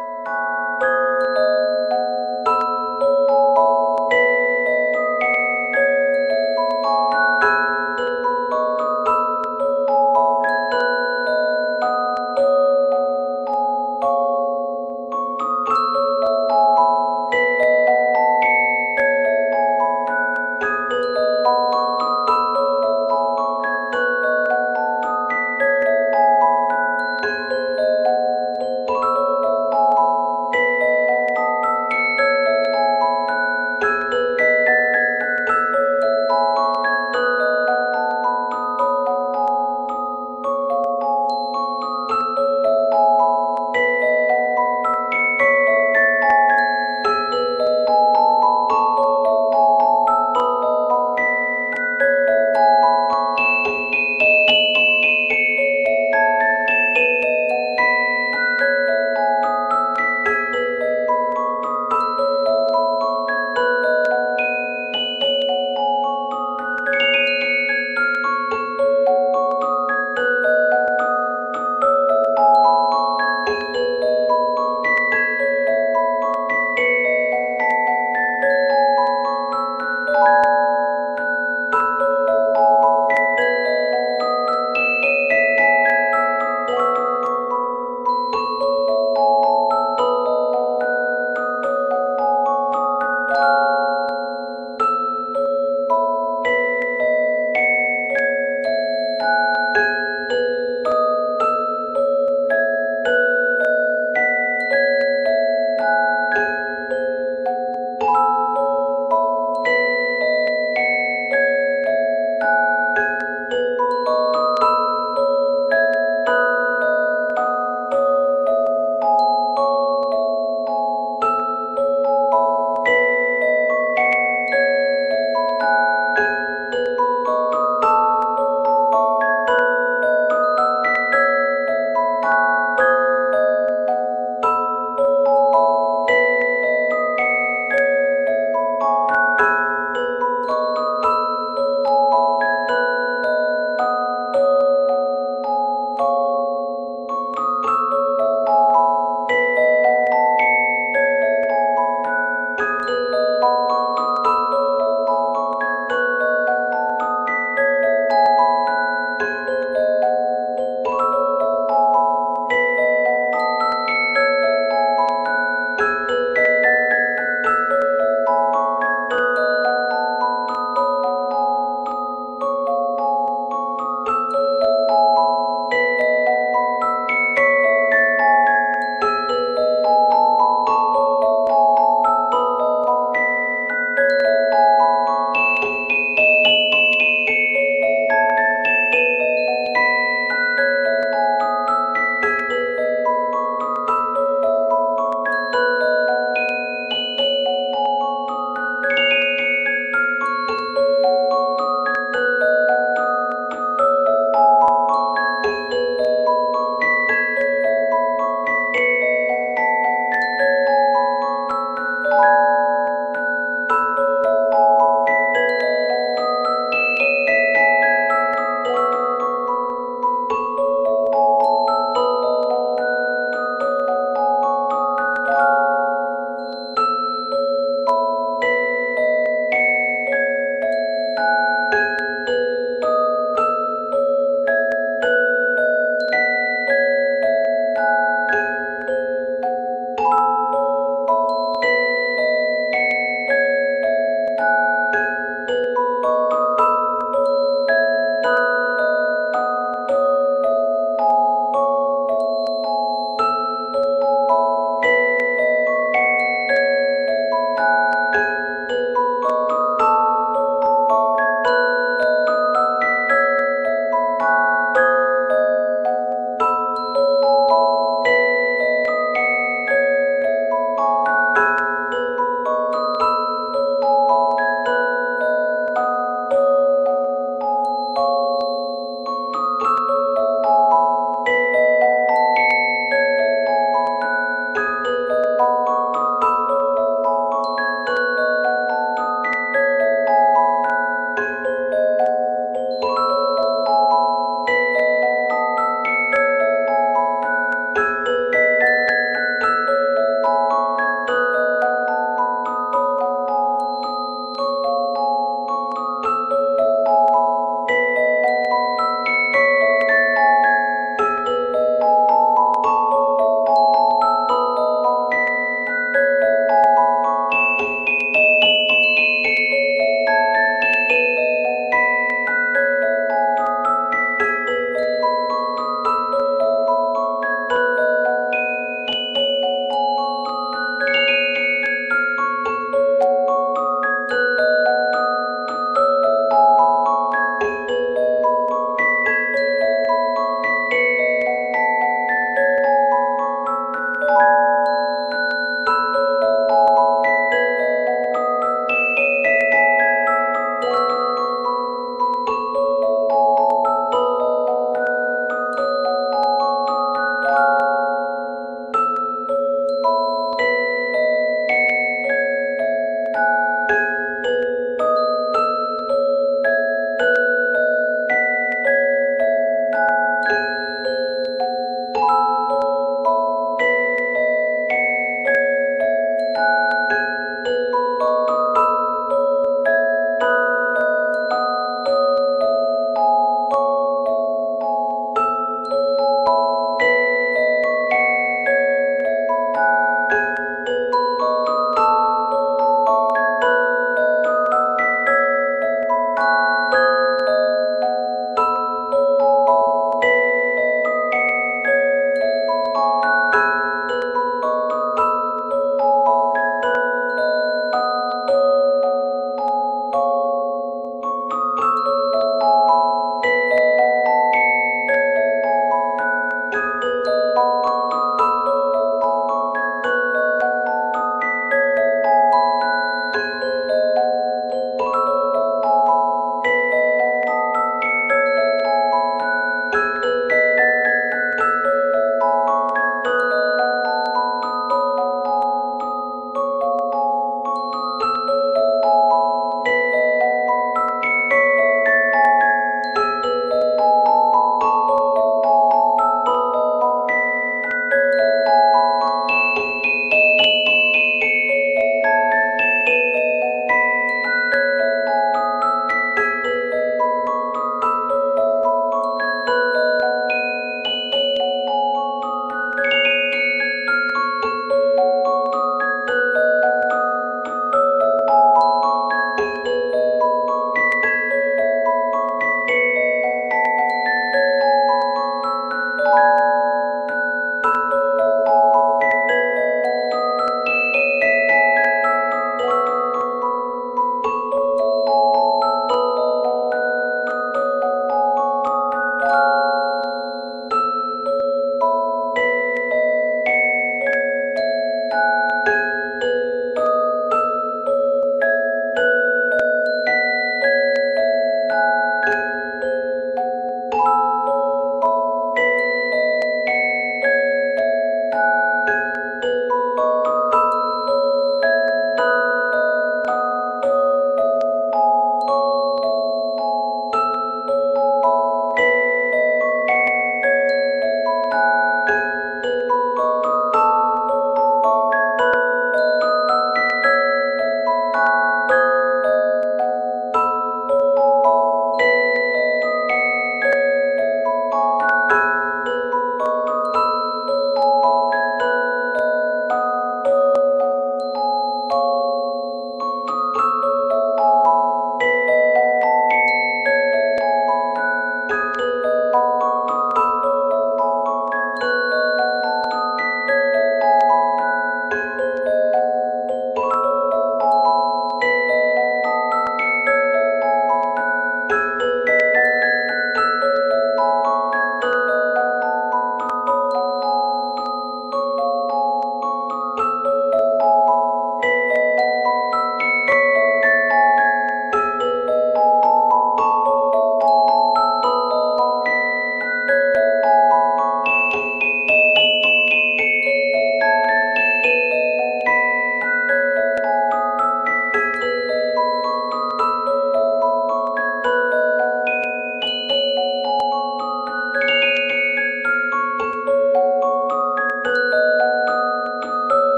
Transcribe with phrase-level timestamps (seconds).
[0.00, 0.69] Música